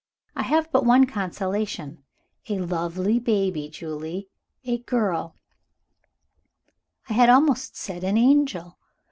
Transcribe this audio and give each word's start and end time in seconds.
I 0.35 0.41
have 0.41 0.71
but 0.71 0.83
one 0.83 1.05
consolation 1.05 2.03
a 2.49 2.57
lovely 2.57 3.19
baby, 3.19 3.69
Julie, 3.69 4.29
a 4.63 4.79
girl: 4.79 5.35
I 7.07 7.13
had 7.13 7.29
almost 7.29 7.75
said 7.75 8.03
an 8.03 8.17
angel. 8.17 8.79